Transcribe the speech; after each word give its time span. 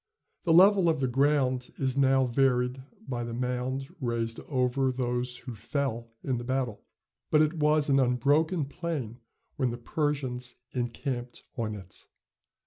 The 0.45 0.51
level 0.53 0.89
of 0.89 0.99
the 0.99 1.07
ground 1.07 1.71
is 1.77 1.95
now 1.95 2.25
varied 2.25 2.81
by 3.07 3.23
the 3.23 3.35
mound 3.35 3.87
raised 4.01 4.39
over 4.49 4.91
those 4.91 5.37
who 5.37 5.53
fell 5.53 6.09
in 6.23 6.39
the 6.39 6.43
battle, 6.43 6.83
but 7.29 7.41
it 7.41 7.59
was 7.59 7.87
an 7.87 7.99
unbroken 7.99 8.65
plain 8.65 9.19
when 9.57 9.69
the 9.69 9.77
Persians 9.77 10.55
encamped 10.73 11.43
on 11.55 11.75
it. 11.75 12.07